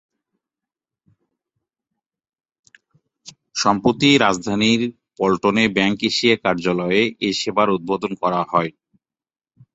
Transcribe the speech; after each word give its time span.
সম্প্রতি 3.55 4.09
রাজধানীর 4.17 4.81
পল্টনে 5.17 5.63
bank 5.77 5.97
Asia 6.09 6.35
কার্যালয়ে 6.43 7.01
এ 7.21 7.39
সেবার 7.39 7.67
উদ্বোধন 7.77 8.11
করা 8.21 8.41
হয়। 8.51 8.71